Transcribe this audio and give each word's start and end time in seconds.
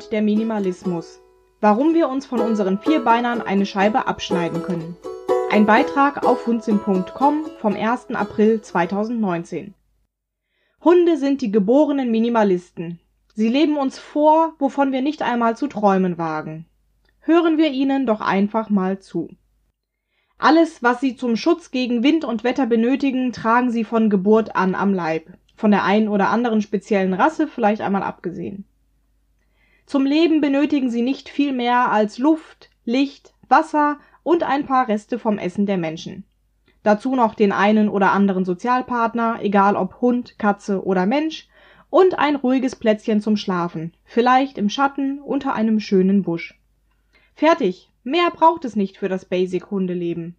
und 0.00 0.12
der 0.12 0.22
Minimalismus. 0.22 1.20
Warum 1.60 1.92
wir 1.92 2.08
uns 2.08 2.24
von 2.24 2.40
unseren 2.40 2.78
Vierbeinern 2.78 3.42
eine 3.42 3.66
Scheibe 3.66 4.06
abschneiden 4.06 4.62
können. 4.62 4.96
Ein 5.50 5.66
Beitrag 5.66 6.24
auf 6.24 6.46
hundsinn.com 6.46 7.44
vom 7.58 7.74
1. 7.74 8.12
April 8.14 8.62
2019. 8.62 9.74
Hunde 10.82 11.18
sind 11.18 11.42
die 11.42 11.50
geborenen 11.50 12.10
Minimalisten. 12.10 12.98
Sie 13.34 13.48
leben 13.48 13.76
uns 13.76 13.98
vor, 13.98 14.54
wovon 14.58 14.90
wir 14.90 15.02
nicht 15.02 15.20
einmal 15.20 15.54
zu 15.54 15.66
träumen 15.66 16.16
wagen. 16.16 16.64
Hören 17.20 17.58
wir 17.58 17.70
ihnen 17.70 18.06
doch 18.06 18.22
einfach 18.22 18.70
mal 18.70 19.00
zu. 19.00 19.28
Alles, 20.38 20.82
was 20.82 21.00
sie 21.00 21.14
zum 21.14 21.36
Schutz 21.36 21.70
gegen 21.70 22.02
Wind 22.02 22.24
und 22.24 22.42
Wetter 22.42 22.64
benötigen, 22.64 23.32
tragen 23.32 23.70
sie 23.70 23.84
von 23.84 24.08
Geburt 24.08 24.56
an 24.56 24.74
am 24.74 24.94
Leib, 24.94 25.26
von 25.56 25.70
der 25.70 25.84
einen 25.84 26.08
oder 26.08 26.30
anderen 26.30 26.62
speziellen 26.62 27.12
Rasse 27.12 27.46
vielleicht 27.46 27.82
einmal 27.82 28.02
abgesehen. 28.02 28.64
Zum 29.90 30.06
Leben 30.06 30.40
benötigen 30.40 30.88
sie 30.88 31.02
nicht 31.02 31.28
viel 31.28 31.52
mehr 31.52 31.90
als 31.90 32.18
Luft, 32.18 32.70
Licht, 32.84 33.34
Wasser 33.48 33.98
und 34.22 34.44
ein 34.44 34.64
paar 34.64 34.86
Reste 34.86 35.18
vom 35.18 35.36
Essen 35.36 35.66
der 35.66 35.78
Menschen. 35.78 36.22
Dazu 36.84 37.16
noch 37.16 37.34
den 37.34 37.50
einen 37.50 37.88
oder 37.88 38.12
anderen 38.12 38.44
Sozialpartner, 38.44 39.40
egal 39.42 39.74
ob 39.74 40.00
Hund, 40.00 40.38
Katze 40.38 40.84
oder 40.86 41.06
Mensch, 41.06 41.48
und 41.90 42.20
ein 42.20 42.36
ruhiges 42.36 42.76
Plätzchen 42.76 43.20
zum 43.20 43.36
Schlafen, 43.36 43.92
vielleicht 44.04 44.58
im 44.58 44.68
Schatten 44.68 45.18
unter 45.18 45.54
einem 45.56 45.80
schönen 45.80 46.22
Busch. 46.22 46.56
Fertig, 47.34 47.90
mehr 48.04 48.30
braucht 48.30 48.64
es 48.64 48.76
nicht 48.76 48.96
für 48.96 49.08
das 49.08 49.24
Basic-Hundeleben. 49.24 50.36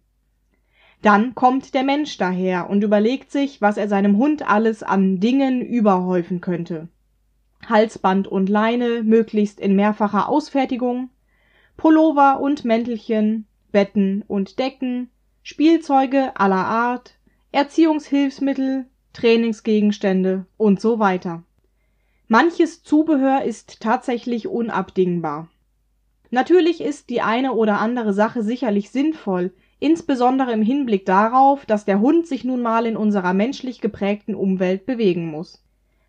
Dann 1.02 1.34
kommt 1.34 1.74
der 1.74 1.82
Mensch 1.82 2.16
daher 2.16 2.70
und 2.70 2.82
überlegt 2.82 3.30
sich, 3.30 3.60
was 3.60 3.76
er 3.76 3.88
seinem 3.88 4.16
Hund 4.16 4.48
alles 4.48 4.82
an 4.82 5.20
Dingen 5.20 5.60
überhäufen 5.60 6.40
könnte. 6.40 6.88
Halsband 7.68 8.26
und 8.26 8.48
Leine 8.48 9.02
möglichst 9.02 9.60
in 9.60 9.76
mehrfacher 9.76 10.28
Ausfertigung, 10.28 11.10
Pullover 11.76 12.40
und 12.40 12.64
Mäntelchen, 12.64 13.46
Betten 13.70 14.24
und 14.26 14.58
Decken, 14.58 15.10
Spielzeuge 15.42 16.32
aller 16.36 16.64
Art, 16.64 17.14
Erziehungshilfsmittel, 17.52 18.86
Trainingsgegenstände 19.12 20.46
und 20.56 20.80
so 20.80 20.98
weiter. 20.98 21.42
Manches 22.28 22.82
Zubehör 22.82 23.42
ist 23.42 23.80
tatsächlich 23.80 24.48
unabdingbar. 24.48 25.48
Natürlich 26.30 26.80
ist 26.80 27.10
die 27.10 27.20
eine 27.20 27.52
oder 27.52 27.78
andere 27.78 28.14
Sache 28.14 28.42
sicherlich 28.42 28.90
sinnvoll, 28.90 29.52
insbesondere 29.80 30.52
im 30.52 30.62
Hinblick 30.62 31.04
darauf, 31.04 31.66
dass 31.66 31.84
der 31.84 32.00
Hund 32.00 32.26
sich 32.26 32.44
nun 32.44 32.62
mal 32.62 32.86
in 32.86 32.96
unserer 32.96 33.34
menschlich 33.34 33.80
geprägten 33.80 34.34
Umwelt 34.34 34.86
bewegen 34.86 35.26
muss 35.26 35.62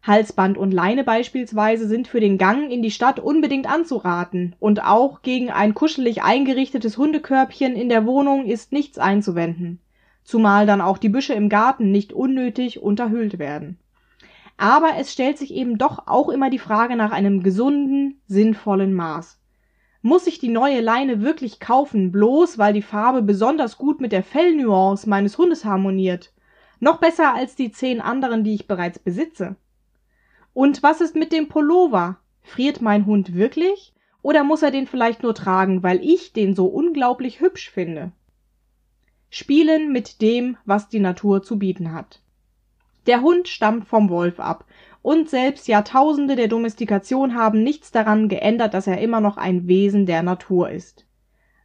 Halsband 0.06 0.58
und 0.58 0.74
Leine 0.74 1.06
beispielsweise 1.06 1.88
sind 1.88 2.10
für 2.10 2.20
den 2.20 2.38
Gang 2.38 2.70
in 2.70 2.82
die 2.82 2.92
Stadt 2.92 3.22
unbedingt 3.22 3.72
anzuraten, 3.72 4.54
und 4.60 4.84
auch 4.84 5.22
gegen 5.22 5.50
ein 5.50 5.74
kuschelig 5.74 6.24
eingerichtetes 6.24 6.98
Hundekörbchen 6.98 7.78
in 7.78 7.88
der 7.88 8.06
Wohnung 8.06 8.46
ist 8.46 8.74
nichts 8.74 8.98
einzuwenden, 8.98 9.80
zumal 10.26 10.66
dann 10.66 10.82
auch 10.82 10.98
die 10.98 11.08
Büsche 11.08 11.34
im 11.34 11.48
Garten 11.48 11.90
nicht 11.92 12.12
unnötig 12.12 12.84
unterhöhlt 12.84 13.40
werden. 13.40 13.80
Aber 14.58 14.90
es 15.00 15.14
stellt 15.14 15.38
sich 15.38 15.54
eben 15.54 15.78
doch 15.78 16.06
auch 16.06 16.28
immer 16.28 16.50
die 16.50 16.60
Frage 16.60 16.98
nach 16.98 17.12
einem 17.12 17.42
gesunden, 17.42 18.22
sinnvollen 18.28 18.94
Maß. 18.94 19.40
Muss 20.02 20.28
ich 20.28 20.38
die 20.38 20.50
neue 20.50 20.82
Leine 20.82 21.22
wirklich 21.22 21.62
kaufen, 21.62 22.12
bloß 22.12 22.58
weil 22.58 22.74
die 22.74 22.82
Farbe 22.82 23.22
besonders 23.22 23.78
gut 23.78 24.02
mit 24.02 24.12
der 24.12 24.24
Fellnuance 24.24 25.08
meines 25.08 25.38
Hundes 25.38 25.64
harmoniert? 25.64 26.34
Noch 26.82 26.98
besser 26.98 27.34
als 27.34 27.56
die 27.56 27.72
zehn 27.72 28.02
anderen, 28.02 28.44
die 28.44 28.54
ich 28.54 28.68
bereits 28.68 29.00
besitze. 29.00 29.56
Und 30.54 30.84
was 30.84 31.02
ist 31.02 31.16
mit 31.16 31.32
dem 31.32 31.48
Pullover? 31.48 32.18
Friert 32.42 32.82
mein 32.82 33.06
Hund 33.06 33.34
wirklich? 33.34 33.94
Oder 34.22 34.44
muss 34.44 34.62
er 34.62 34.72
den 34.72 34.88
vielleicht 34.88 35.24
nur 35.24 35.36
tragen, 35.36 35.84
weil 35.84 36.04
ich 36.04 36.34
den 36.34 36.56
so 36.56 36.66
unglaublich 36.66 37.42
hübsch 37.42 37.70
finde? 37.70 38.12
Spielen 39.30 39.92
mit 39.92 40.22
dem, 40.22 40.58
was 40.66 40.90
die 40.90 41.00
Natur 41.00 41.44
zu 41.44 41.58
bieten 41.58 41.92
hat. 41.92 42.22
Der 43.08 43.22
Hund 43.22 43.48
stammt 43.48 43.88
vom 43.88 44.10
Wolf 44.10 44.40
ab, 44.40 44.66
und 45.02 45.30
selbst 45.30 45.68
Jahrtausende 45.68 46.38
der 46.38 46.48
Domestikation 46.48 47.36
haben 47.36 47.62
nichts 47.62 47.92
daran 47.92 48.30
geändert, 48.30 48.74
dass 48.74 48.88
er 48.88 49.02
immer 49.02 49.20
noch 49.20 49.36
ein 49.36 49.68
Wesen 49.68 50.06
der 50.06 50.24
Natur 50.24 50.70
ist. 50.70 51.06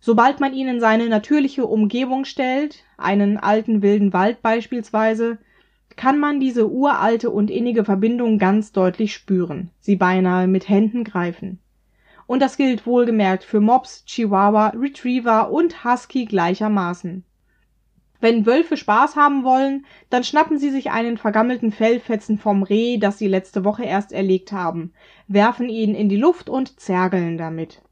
Sobald 0.00 0.41
man 0.41 0.55
ihn 0.55 0.66
in 0.66 0.81
seine 0.81 1.09
natürliche 1.09 1.66
Umgebung 1.66 2.25
stellt, 2.25 2.84
einen 2.97 3.37
alten 3.37 3.82
wilden 3.82 4.12
Wald 4.12 4.43
beispielsweise, 4.43 5.38
kann 5.98 6.20
man 6.20 6.38
diese 6.38 6.70
uralte 6.70 7.28
und 7.28 7.50
innige 7.50 7.84
Verbindung 7.84 8.38
ganz 8.38 8.72
deutlich 8.72 9.12
spüren, 9.12 9.70
sie 9.81 9.97
beinahe 9.97 10.47
mit 10.47 10.69
Händen 10.69 11.03
greifen. 11.03 11.59
Und 12.28 12.41
das 12.41 12.56
gilt 12.56 12.86
wohlgemerkt 12.86 13.42
für 13.42 13.60
Mops, 13.60 14.04
Chihuahua, 14.06 14.69
Retriever 14.69 15.50
und 15.50 15.84
Husky 15.84 16.25
gleichermaßen. 16.25 17.25
Wenn 18.20 18.47
Wölfe 18.47 18.76
Spaß 18.76 19.16
haben 19.16 19.42
wollen, 19.42 19.87
dann 20.08 20.22
schnappen 20.22 20.58
sie 20.58 20.70
sich 20.70 20.91
einen 20.91 21.19
vergammelten 21.19 21.72
Fellfetzen 21.72 22.38
vom 22.38 22.62
Reh, 22.62 22.98
das 22.98 23.19
sie 23.19 23.28
letzte 23.28 23.64
Woche 23.64 23.84
erst 23.84 24.12
erlegt 24.12 24.53
haben, 24.53 24.92
werfen 25.26 25.69
ihn 25.69 25.97
in 25.97 26.08
die 26.08 26.16
Luft 26.16 26.48
und 26.48 26.78
zergeln 26.78 27.38
damit. 27.38 27.82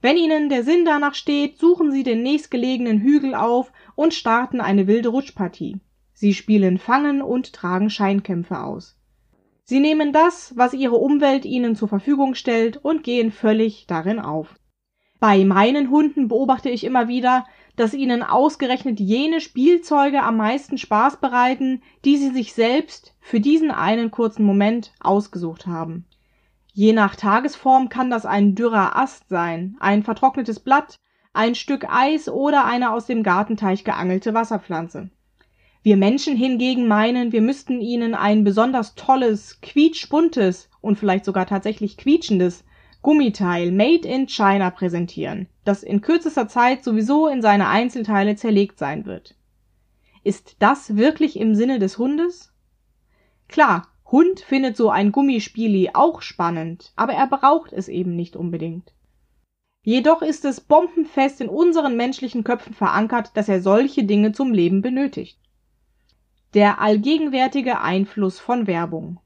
Wenn 0.00 0.16
ihnen 0.16 0.48
der 0.48 0.64
Sinn 0.64 0.86
danach 0.86 1.14
steht, 1.14 1.58
suchen 1.58 1.92
sie 1.92 2.04
den 2.04 2.22
nächstgelegenen 2.22 3.00
Hügel 3.00 3.34
auf 3.34 3.70
und 3.96 4.14
starten 4.14 4.62
eine 4.62 4.86
wilde 4.86 5.10
Rutschpartie. 5.10 5.80
Sie 6.20 6.34
spielen 6.34 6.78
Fangen 6.78 7.22
und 7.22 7.52
tragen 7.52 7.90
Scheinkämpfe 7.90 8.58
aus. 8.58 8.96
Sie 9.62 9.78
nehmen 9.78 10.12
das, 10.12 10.52
was 10.56 10.74
ihre 10.74 10.96
Umwelt 10.96 11.44
ihnen 11.44 11.76
zur 11.76 11.86
Verfügung 11.86 12.34
stellt, 12.34 12.76
und 12.76 13.04
gehen 13.04 13.30
völlig 13.30 13.86
darin 13.86 14.18
auf. 14.18 14.56
Bei 15.20 15.44
meinen 15.44 15.90
Hunden 15.90 16.26
beobachte 16.26 16.70
ich 16.70 16.82
immer 16.82 17.06
wieder, 17.06 17.46
dass 17.76 17.94
ihnen 17.94 18.24
ausgerechnet 18.24 18.98
jene 18.98 19.40
Spielzeuge 19.40 20.24
am 20.24 20.38
meisten 20.38 20.76
Spaß 20.76 21.18
bereiten, 21.20 21.82
die 22.04 22.16
sie 22.16 22.30
sich 22.30 22.52
selbst 22.52 23.14
für 23.20 23.38
diesen 23.38 23.70
einen 23.70 24.10
kurzen 24.10 24.42
Moment 24.42 24.92
ausgesucht 24.98 25.68
haben. 25.68 26.04
Je 26.72 26.92
nach 26.92 27.14
Tagesform 27.14 27.90
kann 27.90 28.10
das 28.10 28.26
ein 28.26 28.56
dürrer 28.56 28.96
Ast 28.96 29.28
sein, 29.28 29.76
ein 29.78 30.02
vertrocknetes 30.02 30.58
Blatt, 30.58 30.96
ein 31.32 31.54
Stück 31.54 31.86
Eis 31.88 32.28
oder 32.28 32.64
eine 32.64 32.90
aus 32.90 33.06
dem 33.06 33.22
Gartenteich 33.22 33.84
geangelte 33.84 34.34
Wasserpflanze. 34.34 35.10
Wir 35.82 35.96
Menschen 35.96 36.36
hingegen 36.36 36.88
meinen, 36.88 37.30
wir 37.30 37.40
müssten 37.40 37.80
ihnen 37.80 38.14
ein 38.14 38.42
besonders 38.42 38.96
tolles, 38.96 39.60
quietschbuntes 39.60 40.68
und 40.80 40.98
vielleicht 40.98 41.24
sogar 41.24 41.46
tatsächlich 41.46 41.96
quietschendes 41.96 42.64
Gummiteil 43.00 43.70
made 43.70 44.06
in 44.08 44.26
China 44.26 44.70
präsentieren, 44.70 45.48
das 45.64 45.84
in 45.84 46.00
kürzester 46.00 46.48
Zeit 46.48 46.82
sowieso 46.82 47.28
in 47.28 47.42
seine 47.42 47.68
Einzelteile 47.68 48.34
zerlegt 48.34 48.78
sein 48.78 49.06
wird. 49.06 49.36
Ist 50.24 50.56
das 50.58 50.96
wirklich 50.96 51.38
im 51.38 51.54
Sinne 51.54 51.78
des 51.78 51.96
Hundes? 51.96 52.52
Klar, 53.46 53.86
Hund 54.10 54.40
findet 54.40 54.76
so 54.76 54.90
ein 54.90 55.12
Gummispieli 55.12 55.90
auch 55.94 56.22
spannend, 56.22 56.92
aber 56.96 57.12
er 57.12 57.28
braucht 57.28 57.72
es 57.72 57.86
eben 57.88 58.16
nicht 58.16 58.34
unbedingt. 58.34 58.92
Jedoch 59.84 60.22
ist 60.22 60.44
es 60.44 60.60
bombenfest 60.60 61.40
in 61.40 61.48
unseren 61.48 61.96
menschlichen 61.96 62.42
Köpfen 62.42 62.74
verankert, 62.74 63.30
dass 63.36 63.48
er 63.48 63.62
solche 63.62 64.04
Dinge 64.04 64.32
zum 64.32 64.52
Leben 64.52 64.82
benötigt 64.82 65.38
der 66.54 66.80
allgegenwärtige 66.80 67.80
Einfluss 67.80 68.40
von 68.40 68.66
Werbung. 68.66 69.20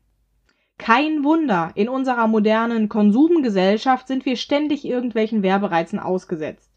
Kein 0.78 1.22
Wunder, 1.22 1.70
in 1.76 1.88
unserer 1.88 2.26
modernen 2.26 2.88
Konsumgesellschaft 2.88 4.08
sind 4.08 4.26
wir 4.26 4.36
ständig 4.36 4.84
irgendwelchen 4.84 5.44
Werbereizen 5.44 6.00
ausgesetzt. 6.00 6.70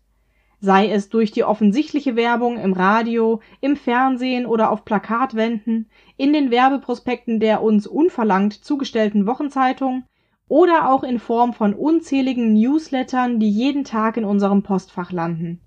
Sei 0.60 0.90
es 0.90 1.10
durch 1.10 1.32
die 1.32 1.44
offensichtliche 1.44 2.16
Werbung 2.16 2.60
im 2.60 2.74
Radio, 2.74 3.42
im 3.62 3.76
Fernsehen 3.76 4.46
oder 4.46 4.72
auf 4.72 4.86
Plakatwänden, 4.86 5.90
in 6.18 6.34
den 6.34 6.52
Werbeprospekten 6.52 7.40
der 7.40 7.64
uns 7.64 7.88
unverlangt 7.88 8.54
zugestellten 8.54 9.26
Wochenzeitung 9.26 10.04
oder 10.48 10.92
auch 10.92 11.04
in 11.04 11.18
Form 11.18 11.54
von 11.54 11.74
unzähligen 11.74 12.54
Newslettern, 12.54 13.40
die 13.40 13.50
jeden 13.50 13.84
Tag 13.84 14.18
in 14.18 14.26
unserem 14.26 14.62
Postfach 14.62 15.12
landen 15.12 15.65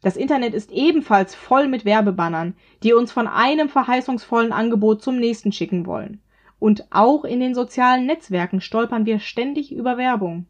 das 0.00 0.16
Internet 0.16 0.54
ist 0.54 0.70
ebenfalls 0.70 1.34
voll 1.34 1.66
mit 1.66 1.84
Werbebannern, 1.84 2.54
die 2.82 2.92
uns 2.92 3.10
von 3.10 3.26
einem 3.26 3.68
verheißungsvollen 3.68 4.52
Angebot 4.52 5.02
zum 5.02 5.18
nächsten 5.18 5.50
schicken 5.52 5.86
wollen. 5.86 6.20
Und 6.60 6.86
auch 6.90 7.24
in 7.24 7.40
den 7.40 7.54
sozialen 7.54 8.06
Netzwerken 8.06 8.60
stolpern 8.60 9.06
wir 9.06 9.18
ständig 9.18 9.72
über 9.72 9.96
Werbung. 9.96 10.46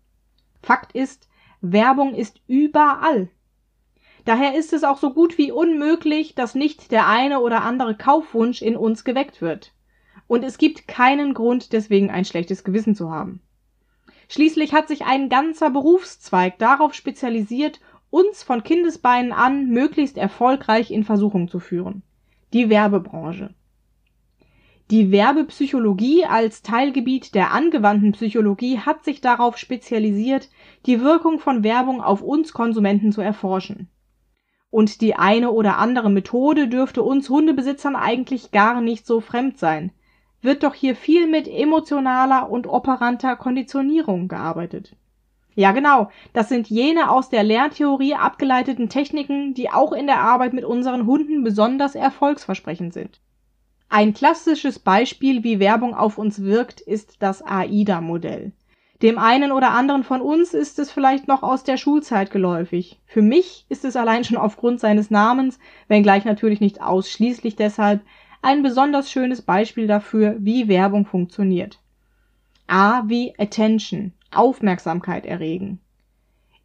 Fakt 0.63 0.93
ist, 0.93 1.29
Werbung 1.61 2.15
ist 2.15 2.41
überall. 2.47 3.29
Daher 4.25 4.55
ist 4.55 4.73
es 4.75 4.85
auch 4.85 4.99
so 4.99 5.15
gut 5.15 5.39
wie 5.39 5.53
unmöglich, 5.53 6.35
dass 6.35 6.55
nicht 6.55 6.91
der 6.91 7.09
eine 7.09 7.41
oder 7.41 7.63
andere 7.63 7.95
Kaufwunsch 7.95 8.61
in 8.61 8.77
uns 8.77 9.05
geweckt 9.05 9.41
wird. 9.41 9.73
Und 10.27 10.45
es 10.45 10.59
gibt 10.59 10.87
keinen 10.87 11.33
Grund, 11.33 11.73
deswegen 11.73 12.11
ein 12.11 12.27
schlechtes 12.27 12.65
Gewissen 12.65 12.95
zu 12.95 13.11
haben. 13.11 13.41
Schließlich 14.29 14.75
hat 14.75 14.89
sich 14.89 15.07
ein 15.07 15.31
ganzer 15.31 15.71
Berufszweig 15.71 16.59
darauf 16.59 16.93
spezialisiert, 16.93 17.81
uns 18.11 18.43
von 18.43 18.63
Kindesbeinen 18.63 19.33
an 19.33 19.69
möglichst 19.69 20.17
erfolgreich 20.17 20.91
in 20.91 21.05
Versuchung 21.05 21.49
zu 21.49 21.61
führen. 21.61 22.03
Die 22.53 22.71
Werbebranche. 22.71 23.55
Die 24.91 25.13
Werbepsychologie 25.13 26.25
als 26.25 26.63
Teilgebiet 26.63 27.35
der 27.35 27.53
angewandten 27.53 28.13
Psychologie 28.13 28.79
hat 28.79 29.05
sich 29.05 29.21
darauf 29.21 29.59
spezialisiert, 29.59 30.49
die 30.87 31.03
Wirkung 31.03 31.41
von 31.41 31.63
Werbung 31.63 32.01
auf 32.01 32.23
uns 32.23 32.55
Konsumenten 32.55 33.13
zu 33.13 33.21
erforschen. 33.21 33.89
Und 34.71 35.03
die 35.03 35.15
eine 35.15 35.51
oder 35.51 35.77
andere 35.77 36.09
Methode 36.09 36.69
dürfte 36.69 37.03
uns 37.03 37.29
Hundebesitzern 37.29 37.97
eigentlich 37.97 38.51
gar 38.51 38.81
nicht 38.81 39.07
so 39.07 39.21
fremd 39.21 39.59
sein. 39.59 39.93
Wird 40.41 40.63
doch 40.63 40.75
hier 40.75 40.97
viel 40.97 41.27
mit 41.27 41.49
emotionaler 41.49 42.51
und 42.51 42.67
operanter 42.67 43.37
Konditionierung 43.37 44.29
gearbeitet. 44.29 44.97
Ja 45.59 45.73
genau, 45.73 46.09
das 46.35 46.49
sind 46.49 46.71
jene 46.71 47.11
aus 47.11 47.31
der 47.31 47.43
Lerntheorie 47.43 48.15
abgeleiteten 48.15 48.89
Techniken, 48.89 49.55
die 49.55 49.71
auch 49.71 49.91
in 49.91 50.07
der 50.07 50.21
Arbeit 50.21 50.53
mit 50.53 50.65
unseren 50.65 51.05
Hunden 51.05 51.43
besonders 51.43 51.97
erfolgsversprechend 51.97 52.95
sind. 52.95 53.21
Ein 53.89 54.15
klassisches 54.15 54.79
Beispiel, 54.79 55.43
wie 55.43 55.59
Werbung 55.59 55.95
auf 55.97 56.17
uns 56.17 56.45
wirkt, 56.45 56.81
ist 56.81 57.17
das 57.19 57.45
AIDA-Modell. 57.45 58.53
Dem 59.03 59.19
einen 59.19 59.51
oder 59.51 59.73
anderen 59.73 60.05
von 60.05 60.21
uns 60.21 60.55
ist 60.55 60.79
es 60.79 60.93
vielleicht 60.93 61.27
noch 61.27 61.43
aus 61.43 61.65
der 61.65 61.77
Schulzeit 61.77 62.31
geläufig. 62.31 63.01
Für 63.05 63.23
mich 63.23 63.67
ist 63.69 63.85
es 63.85 63.97
allein 63.97 64.23
schon 64.23 64.37
aufgrund 64.37 64.79
seines 64.79 65.11
Namens, 65.11 65.59
wenngleich 65.89 66.25
natürlich 66.25 66.61
nicht 66.61 66.81
ausschließlich 66.81 67.57
deshalb, 67.57 68.03
ein 68.43 68.63
besonders 68.63 69.11
schönes 69.11 69.43
Beispiel 69.43 69.89
dafür, 69.89 70.37
wie 70.39 70.69
Werbung 70.69 71.05
funktioniert. 71.05 71.81
A 72.69 73.03
wie 73.09 73.35
Attention, 73.39 74.13
Aufmerksamkeit 74.31 75.27
erregen. 75.27 75.81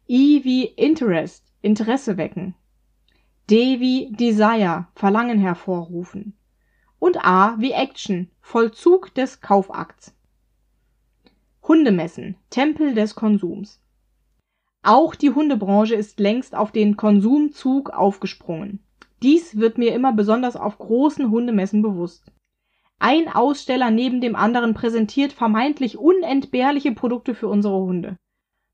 I 0.08 0.44
wie 0.44 0.64
Interest, 0.64 1.52
Interesse 1.62 2.16
wecken. 2.16 2.54
D 3.50 3.80
wie 3.80 4.12
Desire, 4.12 4.86
Verlangen 4.94 5.38
hervorrufen 5.38 6.34
und 7.04 7.22
A 7.22 7.56
wie 7.58 7.72
Action, 7.72 8.30
Vollzug 8.40 9.12
des 9.14 9.42
Kaufakts. 9.42 10.14
Hundemessen, 11.62 12.36
Tempel 12.48 12.94
des 12.94 13.14
Konsums. 13.14 13.78
Auch 14.82 15.14
die 15.14 15.30
Hundebranche 15.30 15.94
ist 15.94 16.18
längst 16.18 16.54
auf 16.54 16.72
den 16.72 16.96
Konsumzug 16.96 17.90
aufgesprungen. 17.90 18.80
Dies 19.22 19.58
wird 19.58 19.76
mir 19.76 19.94
immer 19.94 20.14
besonders 20.14 20.56
auf 20.56 20.78
großen 20.78 21.30
Hundemessen 21.30 21.82
bewusst. 21.82 22.32
Ein 22.98 23.28
Aussteller 23.28 23.90
neben 23.90 24.20
dem 24.20 24.36
anderen 24.36 24.74
präsentiert 24.74 25.32
vermeintlich 25.32 25.98
unentbehrliche 25.98 26.92
Produkte 26.92 27.34
für 27.34 27.48
unsere 27.48 27.76
Hunde. 27.76 28.16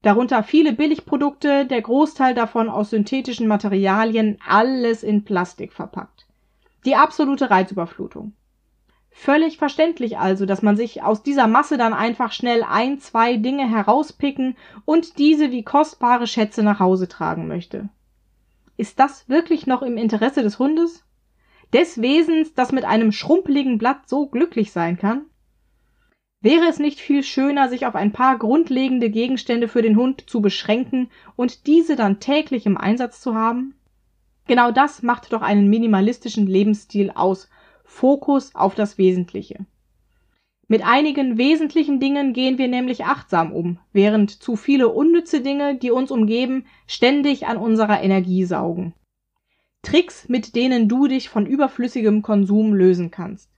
Darunter 0.02 0.43
viele 0.43 0.72
Billigprodukte, 0.72 1.67
der 1.67 1.82
Großteil 1.82 2.34
davon 2.34 2.69
aus 2.69 2.90
synthetischen 2.90 3.46
Materialien, 3.46 4.38
alles 4.46 5.02
in 5.02 5.25
Plastik 5.25 5.72
verpackt. 5.72 6.26
Die 6.87 6.96
absolute 6.96 7.50
Reizüberflutung. 7.50 8.32
Völlig 9.11 9.58
verständlich 9.58 10.19
also, 10.19 10.46
dass 10.46 10.62
man 10.62 10.76
sich 10.76 11.02
aus 11.02 11.23
dieser 11.23 11.46
Masse 11.46 11.76
dann 11.76 11.93
einfach 11.93 12.32
schnell 12.32 12.62
ein, 12.62 13.00
zwei 13.00 13.37
Dinge 13.37 13.69
herauspicken 13.69 14.56
und 14.84 15.19
diese 15.19 15.50
wie 15.50 15.64
kostbare 15.64 16.26
Schätze 16.26 16.62
nach 16.62 16.81
Hause 16.81 17.08
tragen 17.08 17.49
möchte. 17.49 17.90
Ist 18.76 18.99
das 18.99 19.28
wirklich 19.28 19.66
noch 19.66 19.82
im 19.82 19.99
Interesse 19.99 20.43
des 20.43 20.58
Hundes? 20.58 21.05
Des 21.72 22.02
Wesens, 22.02 22.55
das 22.55 22.72
mit 22.72 22.84
einem 22.84 23.12
schrumpeligen 23.12 23.78
Blatt 23.78 24.08
so 24.08 24.26
glücklich 24.26 24.72
sein 24.72 24.96
kann? 24.96 25.26
Wäre 26.43 26.67
es 26.69 26.78
nicht 26.78 27.00
viel 27.00 27.22
schöner, 27.22 27.69
sich 27.69 27.87
auf 27.87 27.94
ein 27.94 28.12
paar 28.12 28.38
grundlegende 28.38 29.11
Gegenstände 29.11 29.69
für 29.69 29.82
den 29.82 29.96
Hund 29.96 30.28
zu 30.28 30.40
beschränken 30.40 31.11
und 31.37 31.67
diese 31.67 31.96
dann 31.96 32.19
täglich 32.19 32.67
im 32.67 32.76
Einsatz 32.76 33.20
zu 33.20 33.34
haben? 33.34 33.75
Genau 34.46 34.72
das 34.72 35.02
macht 35.02 35.32
doch 35.32 35.43
einen 35.43 35.69
minimalistischen 35.69 36.46
Lebensstil 36.46 37.12
aus. 37.14 37.49
Fokus 37.84 38.55
auf 38.55 38.75
das 38.75 38.99
Wesentliche. 38.99 39.66
Mit 40.66 40.87
einigen 40.87 41.37
wesentlichen 41.38 41.99
Dingen 41.99 42.32
gehen 42.32 42.56
wir 42.56 42.69
nämlich 42.69 43.05
achtsam 43.05 43.52
um, 43.52 43.78
während 43.93 44.31
zu 44.31 44.55
viele 44.56 44.88
unnütze 44.88 45.40
Dinge, 45.40 45.76
die 45.76 45.90
uns 45.90 46.11
umgeben, 46.11 46.66
ständig 46.87 47.46
an 47.46 47.56
unserer 47.56 48.00
Energie 48.02 48.44
saugen. 48.44 48.94
Tricks, 49.82 50.29
mit 50.29 50.55
denen 50.55 50.88
du 50.88 51.06
dich 51.06 51.29
von 51.29 51.47
überflüssigem 51.47 52.23
Konsum 52.23 52.75
lösen 52.75 53.11
kannst. 53.11 53.50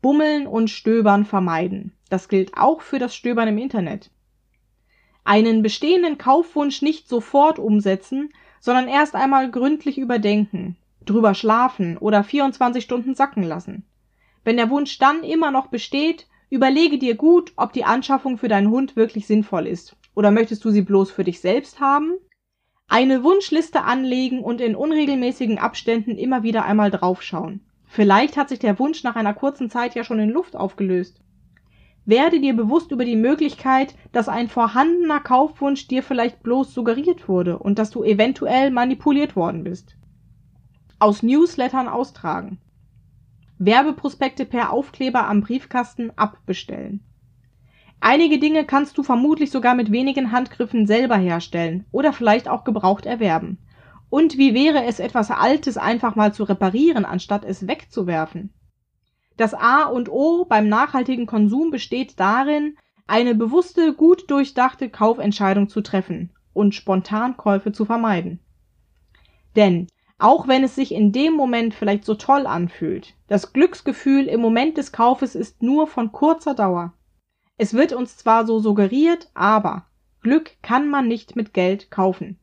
Bummeln 0.00 0.46
und 0.46 0.70
Stöbern 0.70 1.24
vermeiden. 1.24 1.92
Das 2.08 2.28
gilt 2.28 2.56
auch 2.56 2.80
für 2.80 2.98
das 2.98 3.14
Stöbern 3.14 3.48
im 3.48 3.58
Internet. 3.58 4.10
Einen 5.24 5.62
bestehenden 5.62 6.16
Kaufwunsch 6.16 6.80
nicht 6.80 7.08
sofort 7.08 7.58
umsetzen, 7.58 8.32
sondern 8.60 8.88
erst 8.88 9.14
einmal 9.14 9.50
gründlich 9.50 9.98
überdenken, 9.98 10.76
drüber 11.04 11.34
schlafen 11.34 11.98
oder 11.98 12.24
24 12.24 12.82
Stunden 12.82 13.14
sacken 13.14 13.42
lassen. 13.42 13.84
Wenn 14.44 14.56
der 14.56 14.70
Wunsch 14.70 14.98
dann 14.98 15.22
immer 15.22 15.50
noch 15.50 15.66
besteht, 15.66 16.28
überlege 16.48 16.98
dir 16.98 17.14
gut, 17.14 17.52
ob 17.56 17.72
die 17.72 17.84
Anschaffung 17.84 18.38
für 18.38 18.48
deinen 18.48 18.70
Hund 18.70 18.96
wirklich 18.96 19.26
sinnvoll 19.26 19.66
ist. 19.66 19.96
Oder 20.14 20.30
möchtest 20.30 20.64
du 20.64 20.70
sie 20.70 20.82
bloß 20.82 21.10
für 21.10 21.24
dich 21.24 21.40
selbst 21.40 21.80
haben? 21.80 22.14
Eine 22.92 23.22
Wunschliste 23.22 23.84
anlegen 23.84 24.42
und 24.42 24.60
in 24.60 24.74
unregelmäßigen 24.74 25.60
Abständen 25.60 26.18
immer 26.18 26.42
wieder 26.42 26.64
einmal 26.64 26.90
draufschauen. 26.90 27.60
Vielleicht 27.86 28.36
hat 28.36 28.48
sich 28.48 28.58
der 28.58 28.80
Wunsch 28.80 29.04
nach 29.04 29.14
einer 29.14 29.32
kurzen 29.32 29.70
Zeit 29.70 29.94
ja 29.94 30.02
schon 30.02 30.18
in 30.18 30.28
Luft 30.28 30.56
aufgelöst. 30.56 31.20
Werde 32.04 32.40
dir 32.40 32.56
bewusst 32.56 32.90
über 32.90 33.04
die 33.04 33.14
Möglichkeit, 33.14 33.94
dass 34.10 34.28
ein 34.28 34.48
vorhandener 34.48 35.20
Kaufwunsch 35.20 35.86
dir 35.86 36.02
vielleicht 36.02 36.42
bloß 36.42 36.74
suggeriert 36.74 37.28
wurde 37.28 37.60
und 37.60 37.78
dass 37.78 37.90
du 37.90 38.02
eventuell 38.02 38.72
manipuliert 38.72 39.36
worden 39.36 39.62
bist. 39.62 39.94
Aus 40.98 41.22
Newslettern 41.22 41.86
austragen. 41.86 42.58
Werbeprospekte 43.58 44.46
per 44.46 44.72
Aufkleber 44.72 45.28
am 45.28 45.42
Briefkasten 45.42 46.10
abbestellen. 46.16 47.04
Einige 48.00 48.38
Dinge 48.38 48.64
kannst 48.64 48.96
du 48.96 49.02
vermutlich 49.02 49.50
sogar 49.50 49.74
mit 49.74 49.92
wenigen 49.92 50.32
Handgriffen 50.32 50.86
selber 50.86 51.16
herstellen 51.16 51.84
oder 51.92 52.14
vielleicht 52.14 52.48
auch 52.48 52.64
gebraucht 52.64 53.04
erwerben. 53.04 53.58
Und 54.08 54.38
wie 54.38 54.54
wäre 54.54 54.84
es, 54.84 54.98
etwas 54.98 55.30
Altes 55.30 55.76
einfach 55.76 56.16
mal 56.16 56.32
zu 56.32 56.44
reparieren, 56.44 57.04
anstatt 57.04 57.44
es 57.44 57.68
wegzuwerfen? 57.68 58.52
Das 59.36 59.54
A 59.54 59.84
und 59.84 60.10
O 60.10 60.44
beim 60.44 60.68
nachhaltigen 60.68 61.26
Konsum 61.26 61.70
besteht 61.70 62.18
darin, 62.18 62.76
eine 63.06 63.34
bewusste, 63.34 63.92
gut 63.94 64.30
durchdachte 64.30 64.88
Kaufentscheidung 64.88 65.68
zu 65.68 65.80
treffen 65.80 66.30
und 66.52 66.74
Spontankäufe 66.74 67.72
zu 67.72 67.84
vermeiden. 67.84 68.40
Denn 69.56 69.88
auch 70.18 70.48
wenn 70.48 70.64
es 70.64 70.74
sich 70.74 70.92
in 70.92 71.12
dem 71.12 71.34
Moment 71.34 71.74
vielleicht 71.74 72.04
so 72.04 72.14
toll 72.14 72.46
anfühlt, 72.46 73.14
das 73.28 73.52
Glücksgefühl 73.52 74.26
im 74.26 74.40
Moment 74.40 74.76
des 74.76 74.92
Kaufes 74.92 75.34
ist 75.34 75.62
nur 75.62 75.86
von 75.86 76.12
kurzer 76.12 76.54
Dauer. 76.54 76.92
Es 77.62 77.74
wird 77.74 77.92
uns 77.92 78.16
zwar 78.16 78.46
so 78.46 78.58
suggeriert, 78.58 79.28
aber 79.34 79.84
Glück 80.22 80.52
kann 80.62 80.88
man 80.88 81.08
nicht 81.08 81.36
mit 81.36 81.52
Geld 81.52 81.90
kaufen. 81.90 82.38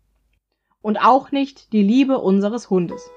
Und 0.79 0.97
auch 0.97 1.31
nicht 1.31 1.73
die 1.73 1.81
Liebe 1.81 2.19
unseres 2.19 2.69
Hundes. 2.69 3.09